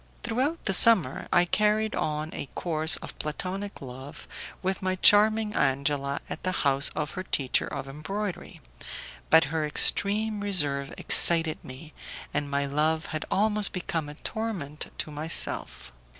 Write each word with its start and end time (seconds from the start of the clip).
Throughout 0.23 0.65
the 0.65 0.73
summer, 0.73 1.27
I 1.31 1.45
carried 1.45 1.93
on 1.93 2.33
a 2.33 2.47
course 2.55 2.95
of 3.03 3.15
Platonic 3.19 3.81
love 3.83 4.27
with 4.63 4.81
my 4.81 4.95
charming 4.95 5.53
Angela 5.53 6.19
at 6.27 6.41
the 6.41 6.51
house 6.65 6.89
of 6.95 7.11
her 7.11 7.21
teacher 7.21 7.67
of 7.67 7.87
embroidery, 7.87 8.61
but 9.29 9.43
her 9.53 9.63
extreme 9.63 10.39
reserve 10.41 10.91
excited 10.97 11.63
me, 11.63 11.93
and 12.33 12.49
my 12.49 12.65
love 12.65 13.05
had 13.13 13.25
almost 13.29 13.73
become 13.73 14.09
a 14.09 14.15
torment 14.15 14.91
to 14.97 15.11
myself. 15.11 15.91